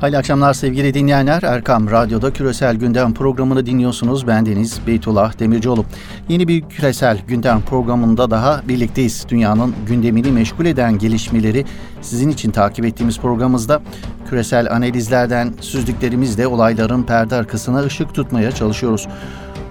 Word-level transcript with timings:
Hayırlı 0.00 0.18
akşamlar 0.18 0.54
sevgili 0.54 0.94
dinleyenler. 0.94 1.42
Erkam 1.42 1.90
Radyo'da 1.90 2.32
Küresel 2.32 2.76
Gündem 2.76 3.14
programını 3.14 3.66
dinliyorsunuz. 3.66 4.26
Ben 4.26 4.46
Deniz 4.46 4.80
Beytullah 4.86 5.38
Demircioğlu. 5.38 5.84
Yeni 6.28 6.48
bir 6.48 6.62
Küresel 6.62 7.18
Gündem 7.28 7.60
programında 7.60 8.30
daha 8.30 8.62
birlikteyiz. 8.68 9.26
Dünyanın 9.28 9.74
gündemini 9.86 10.32
meşgul 10.32 10.66
eden 10.66 10.98
gelişmeleri 10.98 11.64
sizin 12.00 12.28
için 12.28 12.50
takip 12.50 12.84
ettiğimiz 12.84 13.18
programımızda 13.18 13.82
küresel 14.30 14.72
analizlerden 14.72 15.54
süzdüklerimizle 15.60 16.46
olayların 16.46 17.02
perde 17.02 17.34
arkasına 17.34 17.80
ışık 17.80 18.14
tutmaya 18.14 18.52
çalışıyoruz. 18.52 19.08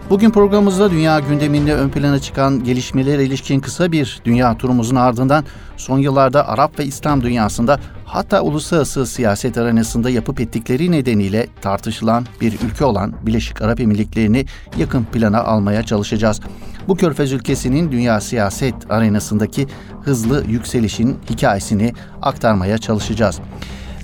Bugün 0.10 0.32
programımızda 0.32 0.92
dünya 0.92 1.20
gündeminde 1.20 1.76
ön 1.76 1.90
plana 1.90 2.20
çıkan 2.20 2.64
gelişmelere 2.64 3.24
ilişkin 3.26 3.60
kısa 3.60 3.92
bir 3.92 4.22
dünya 4.26 4.58
turumuzun 4.58 4.96
ardından 4.96 5.46
son 5.78 6.00
yıllarda 6.00 6.48
Arap 6.48 6.80
ve 6.80 6.86
İslam 6.86 7.22
dünyasında 7.22 7.80
hatta 8.06 8.42
uluslararası 8.42 9.06
siyaset 9.06 9.58
arenasında 9.58 10.10
yapıp 10.10 10.42
ettikleri 10.42 10.92
nedeniyle 10.92 11.48
tartışılan 11.62 12.26
bir 12.42 12.54
ülke 12.54 12.86
olan 12.86 13.14
Birleşik 13.22 13.62
Arap 13.62 13.80
Emirlikleri'ni 13.80 14.46
yakın 14.78 15.04
plana 15.04 15.44
almaya 15.44 15.84
çalışacağız. 15.84 16.42
Bu 16.88 16.96
körfez 16.96 17.32
ülkesinin 17.32 17.92
dünya 17.92 18.22
siyaset 18.22 18.92
arenasındaki 18.92 19.68
hızlı 20.04 20.46
yükselişin 20.48 21.18
hikayesini 21.30 21.94
aktarmaya 22.22 22.78
çalışacağız. 22.78 23.40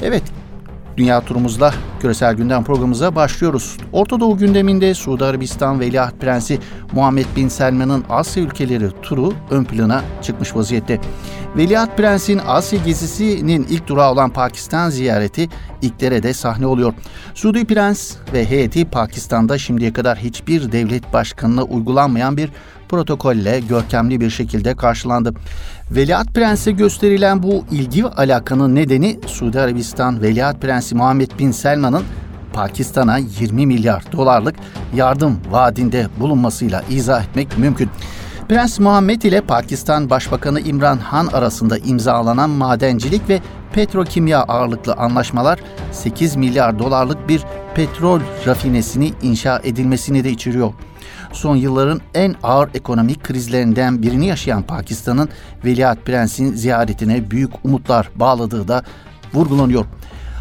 Evet, 0.01 0.23
Dünya 0.97 1.21
turumuzla 1.21 1.73
küresel 1.99 2.35
gündem 2.35 2.63
programımıza 2.63 3.15
başlıyoruz. 3.15 3.77
Orta 3.91 4.19
Doğu 4.19 4.37
gündeminde 4.37 4.93
Suudi 4.93 5.25
Arabistan 5.25 5.79
Veliaht 5.79 6.19
Prensi 6.21 6.59
Muhammed 6.91 7.25
Bin 7.35 7.47
Selman'ın 7.47 8.03
Asya 8.09 8.43
ülkeleri 8.43 8.89
turu 9.01 9.33
ön 9.51 9.63
plana 9.63 10.01
çıkmış 10.21 10.55
vaziyette. 10.55 10.99
Veliaht 11.57 11.97
Prens'in 11.97 12.41
Asya 12.47 12.79
gezisinin 12.85 13.67
ilk 13.69 13.87
durağı 13.87 14.11
olan 14.11 14.29
Pakistan 14.29 14.89
ziyareti 14.89 15.49
ilklere 15.81 16.23
de 16.23 16.33
sahne 16.33 16.67
oluyor. 16.67 16.93
Suudi 17.33 17.65
Prens 17.65 18.15
ve 18.33 18.49
heyeti 18.49 18.85
Pakistan'da 18.85 19.57
şimdiye 19.57 19.93
kadar 19.93 20.17
hiçbir 20.17 20.71
devlet 20.71 21.13
başkanına 21.13 21.63
uygulanmayan 21.63 22.37
bir 22.37 22.49
protokolle 22.93 23.59
görkemli 23.59 24.21
bir 24.21 24.29
şekilde 24.29 24.75
karşılandı. 24.75 25.33
Veliaht 25.91 26.33
Prens'e 26.33 26.71
gösterilen 26.71 27.43
bu 27.43 27.65
ilgi 27.71 28.05
ve 28.05 28.09
alakanın 28.09 28.75
nedeni 28.75 29.19
Suudi 29.27 29.59
Arabistan 29.59 30.21
Veliaht 30.21 30.61
Prensi 30.61 30.95
Muhammed 30.95 31.31
Bin 31.39 31.51
Selman'ın 31.51 32.03
Pakistan'a 32.53 33.17
20 33.17 33.65
milyar 33.65 34.03
dolarlık 34.11 34.55
yardım 34.95 35.39
vaadinde 35.51 36.07
bulunmasıyla 36.19 36.83
izah 36.89 37.23
etmek 37.23 37.57
mümkün. 37.57 37.89
Prens 38.49 38.79
Muhammed 38.79 39.21
ile 39.21 39.41
Pakistan 39.41 40.09
Başbakanı 40.09 40.59
İmran 40.59 40.97
Han 40.97 41.27
arasında 41.27 41.77
imzalanan 41.77 42.49
madencilik 42.49 43.29
ve 43.29 43.39
petrokimya 43.73 44.43
ağırlıklı 44.43 44.93
anlaşmalar 44.93 45.59
8 45.91 46.35
milyar 46.35 46.79
dolarlık 46.79 47.29
bir 47.29 47.43
petrol 47.75 48.19
rafinesini 48.47 49.13
inşa 49.21 49.61
edilmesini 49.63 50.23
de 50.23 50.29
içeriyor 50.29 50.73
son 51.33 51.55
yılların 51.55 52.01
en 52.13 52.35
ağır 52.43 52.69
ekonomik 52.73 53.23
krizlerinden 53.23 54.01
birini 54.01 54.27
yaşayan 54.27 54.63
Pakistan'ın 54.63 55.29
Veliaht 55.65 56.05
Prens'in 56.05 56.53
ziyaretine 56.53 57.31
büyük 57.31 57.65
umutlar 57.65 58.09
bağladığı 58.15 58.67
da 58.67 58.83
vurgulanıyor. 59.33 59.85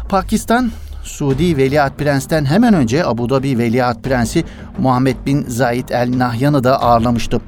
Pakistan 0.09 0.71
Suudi 1.03 1.57
Veliaht 1.57 1.97
Prens'ten 1.97 2.45
hemen 2.45 2.73
önce 2.73 3.05
Abu 3.05 3.29
Dhabi 3.29 3.57
Veliaht 3.57 4.03
Prensi 4.03 4.43
Muhammed 4.77 5.15
bin 5.25 5.45
Zayed 5.47 5.89
El 5.89 6.17
Nahyan'ı 6.17 6.63
da 6.63 6.81
ağırlamıştı. 6.81 7.41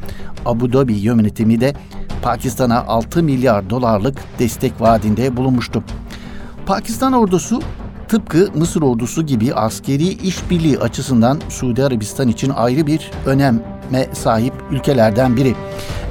Abu 0.46 0.74
Dhabi 0.74 0.94
yönetimi 0.94 1.62
de 1.62 1.74
Pakistan'a 2.26 2.86
6 2.88 3.24
milyar 3.24 3.70
dolarlık 3.70 4.18
destek 4.40 4.82
vaadinde 4.82 5.38
bulunmuştu. 5.38 5.84
Pakistan 6.66 7.14
ordusu 7.14 7.62
tıpkı 8.08 8.50
Mısır 8.56 8.82
ordusu 8.82 9.26
gibi 9.26 9.54
askeri 9.54 10.08
işbirliği 10.08 10.80
açısından 10.80 11.40
Suudi 11.50 11.84
Arabistan 11.84 12.28
için 12.28 12.50
ayrı 12.50 12.88
bir 12.88 13.12
öneme 13.90 14.08
sahip 14.14 14.54
ülkelerden 14.72 15.38
biri. 15.38 15.56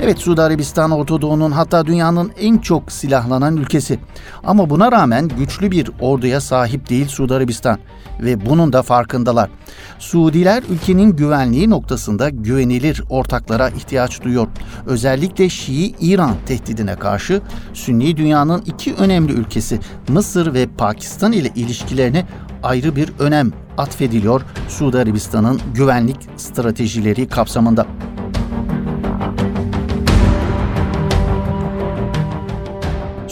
Evet 0.02 0.18
Suudi 0.18 0.42
Arabistan 0.42 0.90
Orta 0.90 1.20
Doğu'nun 1.20 1.50
hatta 1.50 1.86
dünyanın 1.86 2.32
en 2.40 2.58
çok 2.58 2.92
silahlanan 2.92 3.56
ülkesi. 3.56 3.98
Ama 4.44 4.70
buna 4.70 4.92
rağmen 4.92 5.28
güçlü 5.28 5.70
bir 5.70 5.90
orduya 6.00 6.40
sahip 6.40 6.90
değil 6.90 7.08
Suudi 7.08 7.34
Arabistan 7.34 7.78
ve 8.20 8.46
bunun 8.46 8.72
da 8.72 8.82
farkındalar. 8.82 9.50
Suudiler 9.98 10.62
ülkenin 10.68 11.16
güvenliği 11.16 11.70
noktasında 11.70 12.28
güvenilir 12.28 13.02
ortaklara 13.10 13.68
ihtiyaç 13.68 14.22
duyuyor. 14.22 14.46
Özellikle 14.86 15.48
Şii 15.48 15.94
İran 16.00 16.34
tehdidine 16.46 16.96
karşı 16.96 17.40
Sünni 17.72 18.16
dünyanın 18.16 18.62
iki 18.66 18.94
önemli 18.94 19.32
ülkesi 19.32 19.80
Mısır 20.08 20.54
ve 20.54 20.66
Pakistan 20.66 21.32
ile 21.32 21.50
ilişkilerine 21.54 22.26
ayrı 22.62 22.96
bir 22.96 23.12
önem 23.18 23.52
atfediliyor 23.78 24.42
Suudi 24.68 24.98
Arabistan'ın 24.98 25.60
güvenlik 25.74 26.16
stratejileri 26.36 27.28
kapsamında. 27.28 27.86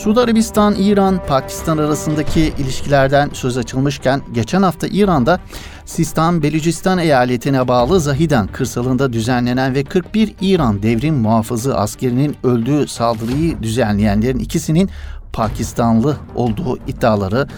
Suudi 0.03 0.21
Arabistan, 0.21 0.75
İran, 0.75 1.27
Pakistan 1.27 1.79
arasındaki 1.79 2.41
ilişkilerden 2.41 3.31
söz 3.33 3.59
açılmışken 3.59 4.23
geçen 4.33 4.63
hafta 4.63 4.87
İran'da 4.87 5.41
Sistan 5.85 6.43
Belucistan 6.43 6.99
eyaletine 6.99 7.69
bağlı 7.69 8.01
Zahidan 8.01 8.47
kırsalında 8.47 9.13
düzenlenen 9.13 9.75
ve 9.75 9.85
41 9.85 10.35
İran 10.41 10.83
devrim 10.83 11.15
muhafızı 11.15 11.79
askerinin 11.79 12.37
öldüğü 12.45 12.89
saldırıyı 12.89 13.63
düzenleyenlerin 13.63 14.39
ikisinin 14.39 14.91
Pakistanlı 15.33 16.17
olduğu 16.35 16.79
iddiaları 16.87 17.49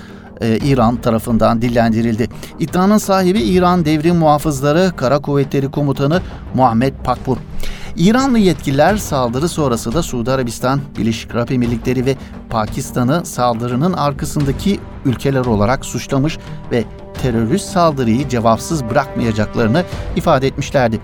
e, 0.41 0.57
İran 0.57 0.97
tarafından 0.97 1.63
dillendirildi. 1.63 2.29
İddianın 2.59 2.99
sahibi 2.99 3.41
İran 3.41 3.85
Devrim 3.85 4.17
Muhafızları 4.17 4.93
Kara 4.97 5.19
Kuvvetleri 5.19 5.71
Komutanı 5.71 6.23
Muhammed 6.55 6.95
Pakpur. 7.05 7.37
İranlı 7.97 8.39
yetkililer 8.39 8.97
saldırı 8.97 9.49
sonrası 9.49 9.95
da 9.95 10.03
Suudi 10.03 10.31
Arabistan, 10.31 10.81
Birleşik 10.99 11.35
Arap 11.35 11.51
Emirlikleri 11.51 12.07
ve 12.07 12.17
Pakistan'ı 12.51 13.27
saldırının 13.27 13.93
arkasındaki 13.93 14.81
ülkeler 15.05 15.45
olarak 15.45 15.85
suçlamış 15.85 16.39
ve 16.71 16.85
terörist 17.23 17.71
saldırıyı 17.71 18.29
cevapsız 18.29 18.85
bırakmayacaklarını 18.85 19.85
ifade 20.17 20.47
etmişlerdi. 20.47 21.01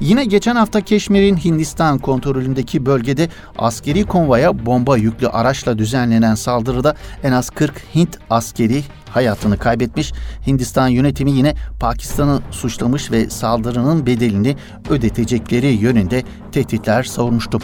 Yine 0.00 0.24
geçen 0.24 0.56
hafta 0.56 0.80
Keşmir'in 0.80 1.36
Hindistan 1.36 1.98
kontrolündeki 1.98 2.86
bölgede 2.86 3.28
askeri 3.58 4.04
konvoya 4.04 4.66
bomba 4.66 4.96
yüklü 4.96 5.28
araçla 5.28 5.78
düzenlenen 5.78 6.34
saldırıda 6.34 6.96
en 7.22 7.32
az 7.32 7.50
40 7.50 7.94
Hint 7.94 8.18
askeri 8.30 8.82
hayatını 9.10 9.58
kaybetmiş. 9.58 10.12
Hindistan 10.46 10.88
yönetimi 10.88 11.30
yine 11.30 11.54
Pakistan'ı 11.80 12.40
suçlamış 12.50 13.10
ve 13.10 13.30
saldırının 13.30 14.06
bedelini 14.06 14.56
ödetecekleri 14.90 15.66
yönünde 15.66 16.22
tehditler 16.52 17.02
savurmuştu. 17.02 17.58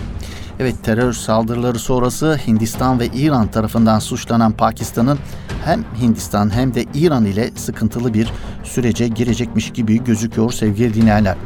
Evet 0.60 0.84
terör 0.84 1.12
saldırıları 1.12 1.78
sonrası 1.78 2.41
Hindistan 2.46 3.00
ve 3.00 3.06
İran 3.06 3.50
tarafından 3.50 3.98
suçlanan 3.98 4.52
Pakistan'ın 4.52 5.19
hem 5.64 5.84
Hindistan 6.00 6.54
hem 6.54 6.75
de 6.75 6.84
İran 6.94 7.25
ile 7.25 7.50
sıkıntılı 7.50 8.14
bir 8.14 8.28
sürece 8.64 9.08
girecekmiş 9.08 9.70
gibi 9.72 10.04
gözüküyor 10.04 10.52
sevgili 10.52 10.94
dinleyenler. 10.94 11.36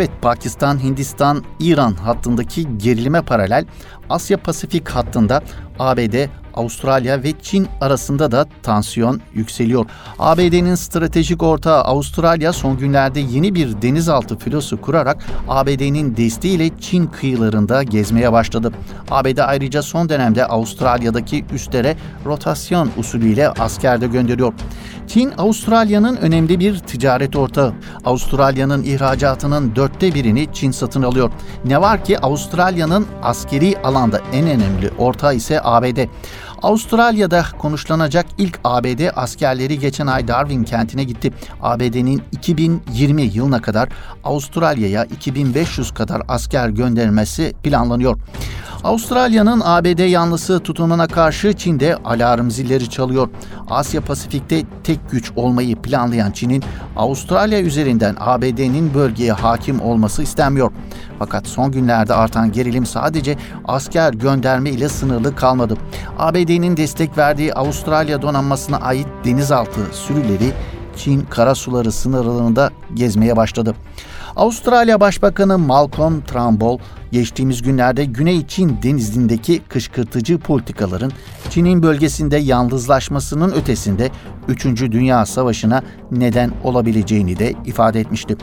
Evet 0.00 0.22
Pakistan, 0.22 0.82
Hindistan, 0.82 1.44
İran 1.58 1.92
hattındaki 1.92 2.78
gerilime 2.78 3.22
paralel 3.22 3.66
Asya 4.10 4.36
Pasifik 4.36 4.88
hattında 4.88 5.42
ABD, 5.78 6.28
Avustralya 6.54 7.22
ve 7.22 7.32
Çin 7.42 7.68
arasında 7.80 8.32
da 8.32 8.46
tansiyon 8.62 9.20
yükseliyor. 9.34 9.86
ABD'nin 10.18 10.74
stratejik 10.74 11.42
ortağı 11.42 11.82
Avustralya 11.82 12.52
son 12.52 12.78
günlerde 12.78 13.20
yeni 13.20 13.54
bir 13.54 13.82
denizaltı 13.82 14.38
filosu 14.38 14.80
kurarak 14.80 15.24
ABD'nin 15.48 16.16
desteğiyle 16.16 16.70
Çin 16.80 17.06
kıyılarında 17.06 17.82
gezmeye 17.82 18.32
başladı. 18.32 18.72
ABD 19.10 19.38
ayrıca 19.38 19.82
son 19.82 20.08
dönemde 20.08 20.46
Avustralya'daki 20.46 21.44
üstlere 21.54 21.96
rotasyon 22.26 22.90
usulüyle 22.96 23.48
asker 23.48 24.00
de 24.00 24.06
gönderiyor. 24.06 24.52
Çin, 25.06 25.32
Avustralya'nın 25.38 26.16
önemli 26.16 26.60
bir 26.60 26.78
ticaret 26.78 27.36
ortağı. 27.36 27.72
Avustralya'nın 28.04 28.82
ihracatının 28.82 29.76
dörtte 29.76 30.14
birini 30.14 30.48
Çin 30.52 30.70
satın 30.70 31.02
alıyor. 31.02 31.30
Ne 31.64 31.80
var 31.80 32.04
ki 32.04 32.18
Avustralya'nın 32.18 33.06
askeri 33.22 33.78
alanda 33.84 34.20
en 34.32 34.46
önemli 34.46 34.90
ortağı 34.98 35.34
ise 35.34 35.60
ABD. 35.62 35.98
Avustralya'da 36.62 37.44
konuşlanacak 37.58 38.26
ilk 38.38 38.60
ABD 38.64 39.00
askerleri 39.16 39.78
geçen 39.78 40.06
ay 40.06 40.28
Darwin 40.28 40.64
kentine 40.64 41.04
gitti. 41.04 41.32
ABD'nin 41.62 42.22
2020 42.32 43.22
yılına 43.22 43.62
kadar 43.62 43.88
Avustralya'ya 44.24 45.04
2500 45.04 45.94
kadar 45.94 46.22
asker 46.28 46.68
göndermesi 46.68 47.54
planlanıyor. 47.62 48.16
Avustralya'nın 48.84 49.62
ABD 49.64 50.08
yanlısı 50.08 50.60
tutumuna 50.60 51.06
karşı 51.06 51.52
Çin'de 51.52 51.96
alarm 51.96 52.50
zilleri 52.50 52.90
çalıyor. 52.90 53.28
Asya 53.70 54.00
Pasifik'te 54.00 54.62
tek 54.84 55.10
güç 55.10 55.32
olmayı 55.36 55.76
planlayan 55.76 56.30
Çin'in 56.30 56.62
Avustralya 56.96 57.60
üzerinden 57.60 58.16
ABD'nin 58.20 58.94
bölgeye 58.94 59.32
hakim 59.32 59.80
olması 59.80 60.22
istenmiyor. 60.22 60.72
Fakat 61.18 61.46
son 61.46 61.72
günlerde 61.72 62.14
artan 62.14 62.52
gerilim 62.52 62.86
sadece 62.86 63.36
asker 63.64 64.12
gönderme 64.12 64.70
ile 64.70 64.88
sınırlı 64.88 65.36
kalmadı. 65.36 65.76
ABD'nin 66.18 66.76
destek 66.76 67.18
verdiği 67.18 67.54
Avustralya 67.54 68.22
donanmasına 68.22 68.76
ait 68.76 69.08
denizaltı 69.24 69.80
sürüleri 69.92 70.52
Çin 70.96 71.20
karasuları 71.20 71.92
sınırlarında 71.92 72.70
gezmeye 72.94 73.36
başladı. 73.36 73.74
Avustralya 74.36 75.00
Başbakanı 75.00 75.58
Malcolm 75.58 76.20
Turnbull 76.20 76.78
geçtiğimiz 77.12 77.62
günlerde 77.62 78.04
Güney 78.04 78.46
Çin 78.46 78.78
denizindeki 78.82 79.62
kışkırtıcı 79.68 80.38
politikaların 80.38 81.12
Çin'in 81.50 81.82
bölgesinde 81.82 82.36
yalnızlaşmasının 82.36 83.52
ötesinde 83.52 84.10
3. 84.48 84.64
Dünya 84.64 85.26
Savaşı'na 85.26 85.82
neden 86.10 86.50
olabileceğini 86.64 87.38
de 87.38 87.54
ifade 87.64 88.00
etmişti. 88.00 88.36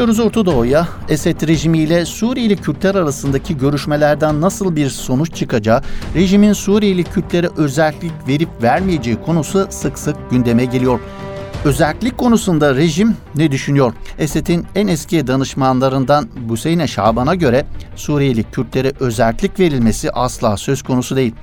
Geçiyoruz 0.00 0.20
Orta 0.20 0.46
Doğu'ya. 0.46 0.88
Esed 1.08 1.48
rejimiyle 1.48 2.06
Suriyeli 2.06 2.56
Kürtler 2.56 2.94
arasındaki 2.94 3.58
görüşmelerden 3.58 4.40
nasıl 4.40 4.76
bir 4.76 4.88
sonuç 4.88 5.34
çıkacağı, 5.34 5.82
rejimin 6.14 6.52
Suriyeli 6.52 7.04
Kürtlere 7.04 7.48
özellik 7.56 8.12
verip 8.28 8.48
vermeyeceği 8.62 9.16
konusu 9.16 9.66
sık 9.70 9.98
sık 9.98 10.30
gündeme 10.30 10.64
geliyor. 10.64 11.00
Özellik 11.64 12.18
konusunda 12.18 12.74
rejim 12.74 13.16
ne 13.34 13.50
düşünüyor? 13.50 13.92
Esed'in 14.18 14.66
en 14.74 14.86
eski 14.86 15.26
danışmanlarından 15.26 16.28
Buseyne 16.48 16.88
Şaban'a 16.88 17.34
göre 17.34 17.66
Suriyeli 17.96 18.44
Kürtlere 18.44 18.92
özellik 19.00 19.60
verilmesi 19.60 20.10
asla 20.10 20.56
söz 20.56 20.82
konusu 20.82 21.16
değil. 21.16 21.34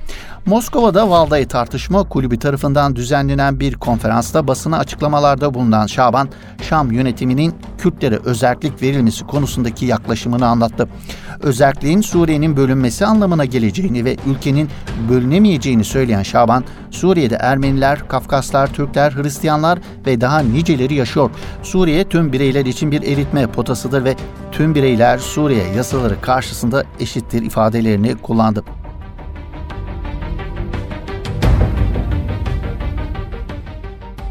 Moskova'da 0.46 1.10
Valdai 1.10 1.46
Tartışma 1.48 2.08
Kulübü 2.08 2.38
tarafından 2.38 2.96
düzenlenen 2.96 3.60
bir 3.60 3.74
konferansta 3.74 4.46
basına 4.46 4.78
açıklamalarda 4.78 5.54
bulunan 5.54 5.86
Şaban, 5.86 6.28
Şam 6.62 6.92
yönetiminin 6.92 7.54
Kürtlere 7.78 8.18
özellik 8.24 8.82
verilmesi 8.82 9.26
konusundaki 9.26 9.86
yaklaşımını 9.86 10.46
anlattı. 10.46 10.88
Özelliğin 11.40 12.00
Suriye'nin 12.00 12.56
bölünmesi 12.56 13.06
anlamına 13.06 13.44
geleceğini 13.44 14.04
ve 14.04 14.16
ülkenin 14.26 14.68
bölünemeyeceğini 15.08 15.84
söyleyen 15.84 16.22
Şaban, 16.22 16.64
Suriye'de 16.90 17.34
Ermeniler, 17.34 18.08
Kafkaslar, 18.08 18.72
Türkler, 18.72 19.12
Hristiyanlar 19.12 19.78
ve 20.08 20.20
daha 20.20 20.40
niceleri 20.40 20.94
yaşıyor. 20.94 21.30
Suriye 21.62 22.04
tüm 22.04 22.32
bireyler 22.32 22.66
için 22.66 22.90
bir 22.90 23.02
eritme 23.02 23.46
potasıdır 23.46 24.04
ve 24.04 24.16
tüm 24.52 24.74
bireyler 24.74 25.18
Suriye 25.18 25.64
yasaları 25.76 26.20
karşısında 26.20 26.84
eşittir 27.00 27.42
ifadelerini 27.42 28.16
kullandı. 28.16 28.64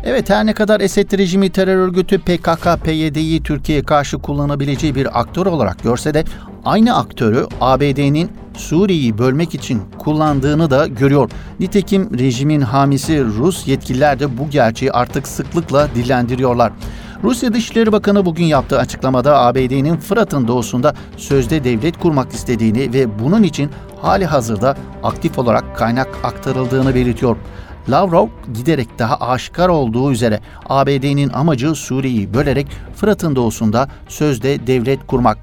Evet 0.04 0.30
her 0.30 0.46
ne 0.46 0.54
kadar 0.54 0.82
Esed 0.82 1.18
rejimi 1.18 1.50
terör 1.50 1.78
örgütü 1.78 2.16
PKK-PYD'yi 2.16 3.44
Türkiye'ye 3.44 3.84
karşı 3.84 4.18
kullanabileceği 4.18 4.96
bir 4.96 5.20
aktör 5.20 5.46
olarak 5.46 5.84
görse 5.84 6.14
de 6.14 6.24
aynı 6.66 6.98
aktörü 6.98 7.48
ABD'nin 7.62 8.32
Suriye'yi 8.58 9.18
bölmek 9.18 9.56
için 9.56 9.82
kullandığını 9.98 10.70
da 10.70 10.88
görüyor. 10.88 11.30
Nitekim 11.60 12.20
rejimin 12.20 12.62
hamisi 12.62 13.26
Rus 13.26 13.68
yetkililer 13.68 14.20
de 14.20 14.38
bu 14.38 14.50
gerçeği 14.50 14.92
artık 14.92 15.28
sıklıkla 15.28 15.90
dillendiriyorlar. 15.96 16.72
Rusya 17.24 17.54
Dışişleri 17.54 17.92
Bakanı 17.92 18.26
bugün 18.26 18.46
yaptığı 18.46 18.80
açıklamada 18.80 19.40
ABD'nin 19.40 19.98
Fırat'ın 19.98 20.48
doğusunda 20.48 20.94
sözde 21.18 21.64
devlet 21.64 22.00
kurmak 22.00 22.34
istediğini 22.34 22.94
ve 22.94 23.20
bunun 23.20 23.44
için 23.44 23.70
hali 24.02 24.26
hazırda 24.26 24.78
aktif 25.04 25.40
olarak 25.40 25.76
kaynak 25.76 26.08
aktarıldığını 26.24 26.96
belirtiyor. 26.96 27.38
Lavrov 27.90 28.28
giderek 28.54 29.00
daha 29.00 29.16
aşikar 29.16 29.70
olduğu 29.70 30.12
üzere 30.12 30.40
ABD'nin 30.70 31.30
amacı 31.30 31.76
Suriye'yi 31.76 32.34
bölerek 32.34 32.68
Fırat'ın 32.96 33.36
doğusunda 33.36 33.88
sözde 34.08 34.68
devlet 34.68 35.08
kurmak. 35.08 35.38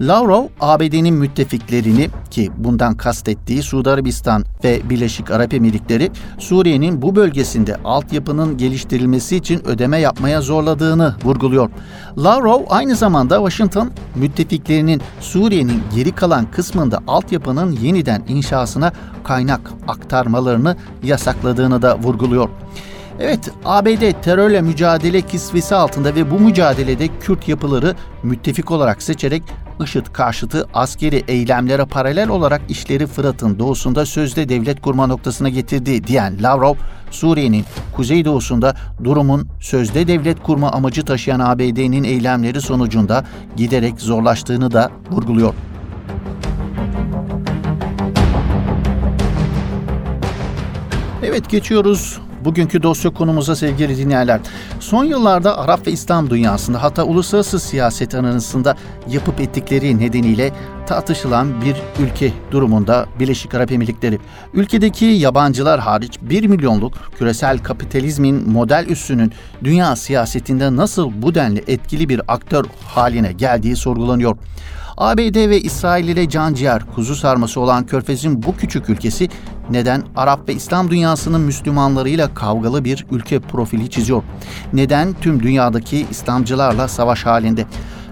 Lavrov, 0.00 0.44
ABD'nin 0.60 1.14
müttefiklerini 1.14 2.08
ki 2.30 2.50
bundan 2.56 2.96
kastettiği 2.96 3.62
Suudi 3.62 3.90
Arabistan 3.90 4.44
ve 4.64 4.80
Birleşik 4.90 5.30
Arap 5.30 5.54
Emirlikleri 5.54 6.10
Suriye'nin 6.38 7.02
bu 7.02 7.16
bölgesinde 7.16 7.76
altyapının 7.84 8.56
geliştirilmesi 8.56 9.36
için 9.36 9.66
ödeme 9.66 9.98
yapmaya 9.98 10.40
zorladığını 10.40 11.14
vurguluyor. 11.24 11.70
Lavrov 12.18 12.62
aynı 12.68 12.96
zamanda 12.96 13.36
Washington 13.36 13.90
müttefiklerinin 14.14 15.02
Suriye'nin 15.20 15.82
geri 15.94 16.12
kalan 16.12 16.50
kısmında 16.50 17.00
altyapının 17.06 17.72
yeniden 17.72 18.22
inşasına 18.28 18.92
kaynak 19.24 19.60
aktarmalarını 19.88 20.76
yasakladığını 21.02 21.82
da 21.82 21.85
vurguluyor. 21.94 22.48
Evet, 23.20 23.50
ABD 23.64 24.22
terörle 24.22 24.60
mücadele 24.60 25.20
kisvesi 25.20 25.74
altında 25.74 26.14
ve 26.14 26.30
bu 26.30 26.40
mücadelede 26.40 27.08
Kürt 27.20 27.48
yapıları 27.48 27.94
müttefik 28.22 28.70
olarak 28.70 29.02
seçerek 29.02 29.42
IŞİD 29.84 30.06
karşıtı 30.12 30.66
askeri 30.74 31.24
eylemlere 31.28 31.84
paralel 31.84 32.28
olarak 32.28 32.62
işleri 32.68 33.06
Fırat'ın 33.06 33.58
doğusunda 33.58 34.06
sözde 34.06 34.48
devlet 34.48 34.80
kurma 34.80 35.06
noktasına 35.06 35.48
getirdi 35.48 36.06
diyen 36.06 36.42
Lavrov, 36.42 36.74
Suriye'nin 37.10 37.64
kuzeydoğusunda 37.96 38.74
durumun 39.04 39.48
sözde 39.60 40.08
devlet 40.08 40.42
kurma 40.42 40.70
amacı 40.70 41.04
taşıyan 41.04 41.40
ABD'nin 41.40 42.04
eylemleri 42.04 42.60
sonucunda 42.60 43.24
giderek 43.56 44.00
zorlaştığını 44.00 44.72
da 44.72 44.90
vurguluyor. 45.10 45.54
Evet 51.36 51.50
geçiyoruz 51.50 52.18
Bugünkü 52.44 52.82
dosya 52.82 53.10
konumuza 53.10 53.56
sevgili 53.56 53.96
dinleyenler. 53.96 54.40
Son 54.80 55.04
yıllarda 55.04 55.58
Arap 55.58 55.86
ve 55.86 55.92
İslam 55.92 56.30
dünyasında 56.30 56.82
hatta 56.82 57.04
uluslararası 57.04 57.60
siyaset 57.60 58.14
analisinde 58.14 58.74
yapıp 59.08 59.40
ettikleri 59.40 59.98
nedeniyle 59.98 60.52
tartışılan 60.86 61.60
bir 61.60 61.76
ülke 62.04 62.32
durumunda 62.50 63.06
Birleşik 63.20 63.54
Arap 63.54 63.72
Emirlikleri. 63.72 64.18
Ülkedeki 64.54 65.04
yabancılar 65.04 65.80
hariç 65.80 66.18
1 66.22 66.46
milyonluk 66.46 66.94
küresel 67.18 67.58
kapitalizmin 67.58 68.50
model 68.50 68.86
üssünün 68.88 69.32
dünya 69.64 69.96
siyasetinde 69.96 70.76
nasıl 70.76 71.10
bu 71.22 71.34
denli 71.34 71.64
etkili 71.66 72.08
bir 72.08 72.20
aktör 72.28 72.64
haline 72.84 73.32
geldiği 73.32 73.76
sorgulanıyor. 73.76 74.36
ABD 74.96 75.48
ve 75.50 75.60
İsrail 75.60 76.08
ile 76.08 76.28
canciğer 76.28 76.82
kuzu 76.94 77.14
sarması 77.16 77.60
olan 77.60 77.86
Körfez'in 77.86 78.42
bu 78.42 78.56
küçük 78.56 78.90
ülkesi 78.90 79.28
neden 79.70 80.02
Arap 80.16 80.48
ve 80.48 80.54
İslam 80.54 80.90
dünyasının 80.90 81.40
Müslümanlarıyla 81.40 82.34
kavgalı 82.34 82.84
bir 82.84 83.06
ülke 83.10 83.40
profili 83.40 83.90
çiziyor? 83.90 84.22
Neden 84.72 85.14
tüm 85.20 85.42
dünyadaki 85.42 86.06
İslamcılarla 86.10 86.88
savaş 86.88 87.26
halinde? 87.26 87.66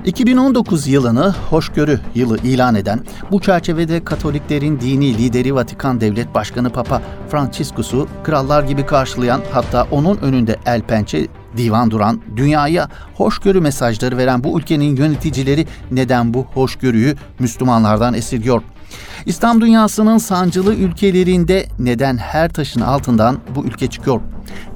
2019 0.05 0.87
yılını 0.87 1.35
hoşgörü 1.51 2.01
yılı 2.15 2.39
ilan 2.39 2.75
eden, 2.75 3.01
bu 3.31 3.41
çerçevede 3.41 4.05
Katoliklerin 4.05 4.81
dini 4.81 5.19
lideri 5.19 5.55
Vatikan 5.55 6.01
Devlet 6.01 6.35
Başkanı 6.35 6.71
Papa 6.71 7.03
Franciscus'u 7.31 8.09
krallar 8.25 8.63
gibi 8.63 8.87
karşılayan 8.87 9.41
hatta 9.53 9.87
onun 9.91 10.17
önünde 10.17 10.57
el 10.67 10.83
pençe 10.83 11.27
divan 11.57 11.91
duran, 11.91 12.21
dünyaya 12.37 12.89
hoşgörü 13.15 13.61
mesajları 13.61 14.17
veren 14.17 14.45
bu 14.45 14.59
ülkenin 14.59 14.97
yöneticileri 14.97 15.67
neden 15.91 16.35
bu 16.35 16.47
hoşgörüyü 16.55 17.17
Müslümanlardan 17.39 18.15
esirgiyor? 18.15 18.63
İslam 19.27 19.61
dünyasının 19.61 20.19
sancılı 20.19 20.75
ülkelerinde 20.75 21.67
neden 21.79 22.17
her 22.17 22.49
taşın 22.49 22.81
altından 22.81 23.39
bu 23.55 23.65
ülke 23.65 23.87
çıkıyor? 23.87 24.21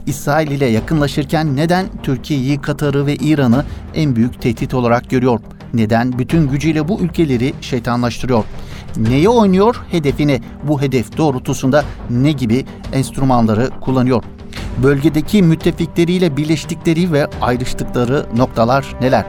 İsrail 0.06 0.50
ile 0.50 0.66
yakınlaşırken 0.66 1.56
neden 1.56 1.86
Türkiye'yi, 2.02 2.60
Katar'ı 2.60 3.06
ve 3.06 3.14
İran'ı 3.14 3.64
en 3.94 4.16
büyük 4.16 4.42
tehdit 4.42 4.74
olarak 4.74 5.10
görüyor? 5.10 5.40
Neden 5.74 6.18
bütün 6.18 6.48
gücüyle 6.48 6.88
bu 6.88 7.00
ülkeleri 7.00 7.54
şeytanlaştırıyor? 7.60 8.44
Neye 8.96 9.28
oynuyor? 9.28 9.80
Hedefine 9.90 10.40
bu 10.62 10.82
hedef 10.82 11.16
doğrultusunda 11.16 11.84
ne 12.10 12.32
gibi 12.32 12.64
enstrümanları 12.92 13.70
kullanıyor? 13.80 14.22
Bölgedeki 14.82 15.42
müttefikleriyle 15.42 16.36
birleştikleri 16.36 17.12
ve 17.12 17.26
ayrıştıkları 17.40 18.26
noktalar 18.36 18.86
neler? 19.00 19.24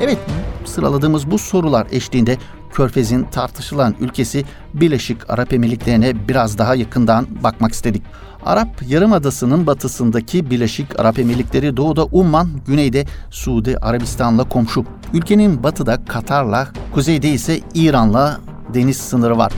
Evet, 0.00 0.18
sıraladığımız 0.64 1.30
bu 1.30 1.38
sorular 1.38 1.86
eşliğinde 1.90 2.36
Körfez'in 2.78 3.24
tartışılan 3.24 3.94
ülkesi 4.00 4.44
Birleşik 4.74 5.30
Arap 5.30 5.52
Emirlikleri'ne 5.52 6.28
biraz 6.28 6.58
daha 6.58 6.74
yakından 6.74 7.26
bakmak 7.42 7.72
istedik. 7.72 8.02
Arap 8.44 8.68
Yarımadası'nın 8.88 9.66
batısındaki 9.66 10.50
Birleşik 10.50 11.00
Arap 11.00 11.18
Emirlikleri 11.18 11.76
doğuda 11.76 12.04
Umman, 12.04 12.48
güneyde 12.66 13.04
Suudi 13.30 13.78
Arabistan'la 13.78 14.48
komşu. 14.48 14.84
Ülkenin 15.12 15.62
batıda 15.62 16.04
Katar'la, 16.04 16.68
kuzeyde 16.94 17.28
ise 17.28 17.60
İran'la 17.74 18.40
deniz 18.74 18.96
sınırı 18.96 19.38
var. 19.38 19.52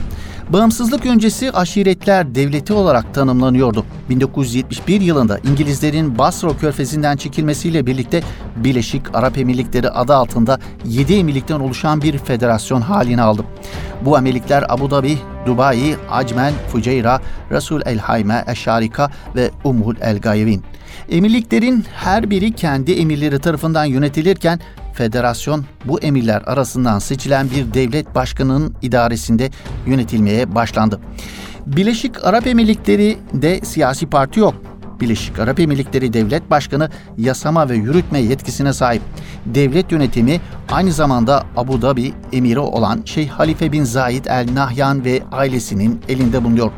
Bağımsızlık 0.53 1.05
öncesi 1.05 1.51
aşiretler 1.51 2.35
devleti 2.35 2.73
olarak 2.73 3.13
tanımlanıyordu. 3.13 3.85
1971 4.09 5.01
yılında 5.01 5.39
İngilizlerin 5.39 6.17
Basra 6.17 6.57
Körfezi'nden 6.57 7.17
çekilmesiyle 7.17 7.85
birlikte 7.85 8.23
Birleşik 8.55 9.15
Arap 9.15 9.37
Emirlikleri 9.37 9.89
adı 9.89 10.15
altında 10.15 10.59
7 10.85 11.13
emirlikten 11.13 11.59
oluşan 11.59 12.01
bir 12.01 12.17
federasyon 12.17 12.81
halini 12.81 13.21
aldı. 13.21 13.43
Bu 14.05 14.17
emirlikler 14.17 14.65
Abu 14.69 14.91
Dhabi, 14.91 15.17
Dubai, 15.45 15.95
Acmen, 16.09 16.53
Fuceyra, 16.71 17.21
Resul 17.51 17.81
El 17.85 17.97
Hayme, 17.97 18.45
Eşarika 18.47 19.11
ve 19.35 19.51
Umul 19.63 19.95
El 20.01 20.19
Gayevin. 20.19 20.63
Emirliklerin 21.09 21.85
her 21.95 22.29
biri 22.29 22.51
kendi 22.51 22.91
emirleri 22.91 23.39
tarafından 23.39 23.85
yönetilirken 23.85 24.59
federasyon 25.01 25.65
bu 25.85 25.99
emirler 25.99 26.41
arasından 26.45 26.99
seçilen 26.99 27.49
bir 27.51 27.73
devlet 27.73 28.15
başkanının 28.15 28.73
idaresinde 28.81 29.49
yönetilmeye 29.87 30.55
başlandı. 30.55 30.99
Birleşik 31.65 32.25
Arap 32.25 32.47
Emirlikleri'de 32.47 33.61
siyasi 33.65 34.07
parti 34.07 34.39
yok. 34.39 34.53
Birleşik 34.99 35.39
Arap 35.39 35.59
Emirlikleri 35.59 36.13
Devlet 36.13 36.51
Başkanı 36.51 36.89
yasama 37.17 37.69
ve 37.69 37.75
yürütme 37.75 38.19
yetkisine 38.19 38.73
sahip. 38.73 39.01
Devlet 39.45 39.91
yönetimi 39.91 40.39
aynı 40.71 40.91
zamanda 40.91 41.43
Abu 41.57 41.81
Dhabi 41.81 42.13
emiri 42.33 42.59
olan 42.59 43.01
Şeyh 43.05 43.29
Halife 43.29 43.71
bin 43.71 43.83
Zayed 43.83 44.25
El 44.25 44.47
Nahyan 44.53 45.05
ve 45.05 45.21
ailesinin 45.31 46.01
elinde 46.09 46.43
bulunuyor. 46.43 46.71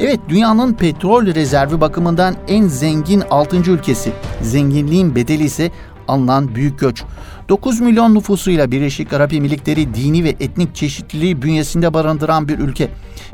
Evet 0.00 0.20
dünyanın 0.28 0.72
petrol 0.72 1.26
rezervi 1.26 1.80
bakımından 1.80 2.34
en 2.48 2.66
zengin 2.66 3.22
6. 3.30 3.56
ülkesi. 3.56 4.12
Zenginliğin 4.42 5.14
bedeli 5.14 5.44
ise 5.44 5.70
alınan 6.12 6.54
büyük 6.54 6.78
göç. 6.78 7.04
9 7.48 7.80
milyon 7.80 8.14
nüfusuyla 8.14 8.70
Birleşik 8.70 9.12
Arap 9.12 9.32
Emirlikleri 9.32 9.94
dini 9.94 10.24
ve 10.24 10.28
etnik 10.28 10.74
çeşitliliği 10.74 11.42
bünyesinde 11.42 11.94
barındıran 11.94 12.48
bir 12.48 12.58
ülke. 12.58 12.88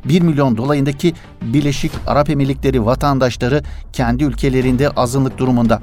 1 0.05 0.23
milyon 0.23 0.57
dolayındaki 0.57 1.15
Birleşik 1.43 1.93
Arap 2.07 2.31
Emirlikleri 2.31 2.87
vatandaşları 2.87 3.63
kendi 3.93 4.25
ülkelerinde 4.25 4.91
azınlık 4.91 5.39
durumunda. 5.39 5.81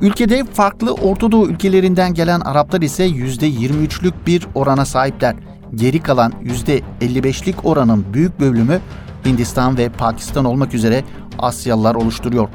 Ülkede 0.00 0.44
farklı 0.44 0.94
Ortadoğu 0.94 1.48
ülkelerinden 1.48 2.14
gelen 2.14 2.40
Araplar 2.40 2.82
ise 2.82 3.08
%23'lük 3.08 4.12
bir 4.26 4.46
orana 4.54 4.84
sahipler. 4.84 5.36
Geri 5.74 6.02
kalan 6.02 6.32
%55'lik 7.00 7.66
oranın 7.66 8.04
büyük 8.14 8.40
bölümü 8.40 8.80
Hindistan 9.26 9.78
ve 9.78 9.88
Pakistan 9.88 10.44
olmak 10.44 10.74
üzere 10.74 11.04
Asyalılar 11.38 11.94
oluşturuyor. 11.94 12.48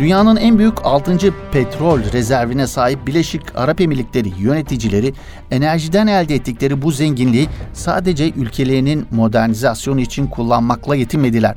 Dünyanın 0.00 0.36
en 0.36 0.58
büyük 0.58 0.86
6. 0.86 1.18
petrol 1.52 2.00
rezervine 2.12 2.66
sahip 2.66 3.06
Birleşik 3.06 3.42
Arap 3.54 3.80
Emirlikleri 3.80 4.32
yöneticileri 4.38 5.12
enerjiden 5.50 6.06
elde 6.06 6.34
ettikleri 6.34 6.82
bu 6.82 6.92
zenginliği 6.92 7.48
sadece 7.72 8.30
ülkelerinin 8.30 9.06
modernizasyonu 9.10 10.00
için 10.00 10.26
kullanmakla 10.26 10.96
yetinmediler 10.96 11.54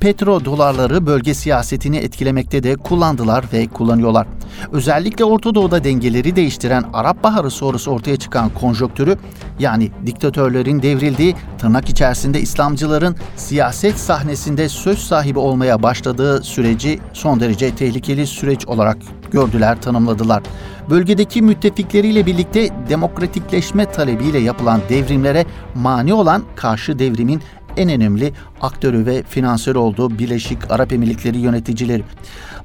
petro 0.00 0.44
dolarları 0.44 1.06
bölge 1.06 1.34
siyasetini 1.34 1.96
etkilemekte 1.96 2.62
de 2.62 2.76
kullandılar 2.76 3.44
ve 3.52 3.66
kullanıyorlar. 3.66 4.26
Özellikle 4.72 5.24
Orta 5.24 5.54
Doğu'da 5.54 5.84
dengeleri 5.84 6.36
değiştiren 6.36 6.84
Arap 6.92 7.24
Baharı 7.24 7.50
sonrası 7.50 7.90
ortaya 7.90 8.16
çıkan 8.16 8.50
konjonktürü 8.50 9.16
yani 9.58 9.90
diktatörlerin 10.06 10.82
devrildiği 10.82 11.36
tırnak 11.58 11.88
içerisinde 11.88 12.40
İslamcıların 12.40 13.16
siyaset 13.36 13.98
sahnesinde 13.98 14.68
söz 14.68 14.98
sahibi 14.98 15.38
olmaya 15.38 15.82
başladığı 15.82 16.42
süreci 16.42 16.98
son 17.12 17.40
derece 17.40 17.74
tehlikeli 17.74 18.26
süreç 18.26 18.66
olarak 18.66 18.96
gördüler, 19.30 19.82
tanımladılar. 19.82 20.42
Bölgedeki 20.90 21.42
müttefikleriyle 21.42 22.26
birlikte 22.26 22.68
demokratikleşme 22.88 23.86
talebiyle 23.86 24.38
yapılan 24.38 24.80
devrimlere 24.88 25.46
mani 25.74 26.14
olan 26.14 26.42
karşı 26.56 26.98
devrimin 26.98 27.42
en 27.76 27.88
önemli 27.88 28.32
aktörü 28.60 29.06
ve 29.06 29.22
finansör 29.22 29.74
olduğu 29.74 30.18
Birleşik 30.18 30.70
Arap 30.70 30.92
Emirlikleri 30.92 31.38
yöneticileri. 31.38 32.04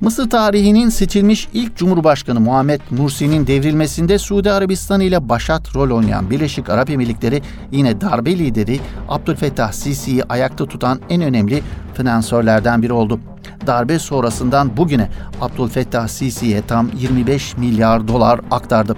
Mısır 0.01 0.29
tarihinin 0.29 0.89
seçilmiş 0.89 1.47
ilk 1.53 1.75
Cumhurbaşkanı 1.75 2.39
Muhammed 2.39 2.81
Mursi'nin 2.91 3.47
devrilmesinde 3.47 4.19
Suudi 4.19 4.51
Arabistan 4.51 5.01
ile 5.01 5.29
başat 5.29 5.75
rol 5.75 5.95
oynayan 5.97 6.29
Birleşik 6.29 6.69
Arap 6.69 6.89
Emirlikleri 6.89 7.41
yine 7.71 8.01
darbe 8.01 8.38
lideri 8.38 8.79
Abdülfettah 9.09 9.71
Sisi'yi 9.71 10.24
ayakta 10.24 10.65
tutan 10.65 11.00
en 11.09 11.21
önemli 11.21 11.63
finansörlerden 11.93 12.81
biri 12.81 12.93
oldu. 12.93 13.19
Darbe 13.67 14.00
sonrasından 14.00 14.77
bugüne 14.77 15.09
Abdülfettah 15.41 16.07
Sisi'ye 16.07 16.62
tam 16.62 16.89
25 17.00 17.57
milyar 17.57 18.07
dolar 18.07 18.41
aktardı. 18.51 18.95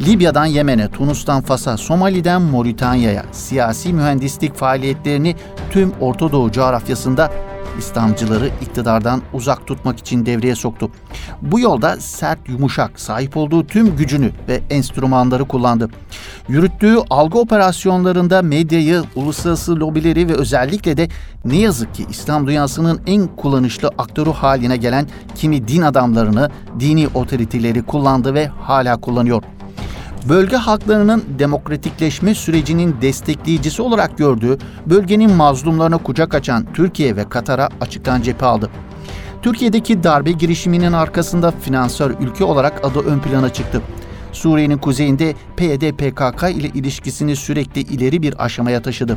Libya'dan 0.00 0.46
Yemen'e, 0.46 0.88
Tunus'tan 0.88 1.42
Fas'a, 1.42 1.76
Somali'den 1.76 2.42
Moritanya'ya 2.42 3.24
siyasi 3.32 3.92
mühendislik 3.92 4.54
faaliyetlerini 4.54 5.36
tüm 5.70 5.92
Orta 6.00 6.32
Doğu 6.32 6.52
coğrafyasında 6.52 7.32
İslamcıları 7.78 8.50
iktidardan 8.62 9.22
uzak 9.32 9.66
tutmak 9.66 9.98
için 9.98 10.26
devreye 10.26 10.54
soktu. 10.54 10.90
Bu 11.42 11.60
yolda 11.60 11.96
sert 12.00 12.48
yumuşak 12.48 13.00
sahip 13.00 13.36
olduğu 13.36 13.66
tüm 13.66 13.96
gücünü 13.96 14.30
ve 14.48 14.60
enstrümanları 14.70 15.44
kullandı. 15.44 15.88
Yürüttüğü 16.48 16.96
algı 17.10 17.38
operasyonlarında 17.38 18.42
medyayı, 18.42 19.02
uluslararası 19.16 19.80
lobileri 19.80 20.28
ve 20.28 20.34
özellikle 20.34 20.96
de 20.96 21.08
ne 21.44 21.56
yazık 21.56 21.94
ki 21.94 22.06
İslam 22.10 22.46
dünyasının 22.46 23.00
en 23.06 23.26
kullanışlı 23.36 23.88
aktörü 23.98 24.30
haline 24.30 24.76
gelen 24.76 25.06
kimi 25.34 25.68
din 25.68 25.82
adamlarını, 25.82 26.50
dini 26.80 27.08
otoriteleri 27.14 27.82
kullandı 27.82 28.34
ve 28.34 28.46
hala 28.46 29.00
kullanıyor 29.00 29.42
bölge 30.28 30.56
halklarının 30.56 31.24
demokratikleşme 31.38 32.34
sürecinin 32.34 32.96
destekleyicisi 33.02 33.82
olarak 33.82 34.18
gördüğü 34.18 34.58
bölgenin 34.86 35.32
mazlumlarına 35.32 35.98
kucak 35.98 36.34
açan 36.34 36.66
Türkiye 36.74 37.16
ve 37.16 37.28
Katar'a 37.28 37.68
açıktan 37.80 38.22
cephe 38.22 38.46
aldı. 38.46 38.70
Türkiye'deki 39.42 40.02
darbe 40.02 40.32
girişiminin 40.32 40.92
arkasında 40.92 41.50
finansör 41.50 42.10
ülke 42.20 42.44
olarak 42.44 42.84
adı 42.84 42.98
ön 43.00 43.18
plana 43.18 43.52
çıktı. 43.52 43.82
Suriye'nin 44.32 44.78
kuzeyinde 44.78 45.34
PYD-PKK 45.56 46.50
ile 46.50 46.68
ilişkisini 46.68 47.36
sürekli 47.36 47.80
ileri 47.80 48.22
bir 48.22 48.44
aşamaya 48.44 48.82
taşıdı. 48.82 49.16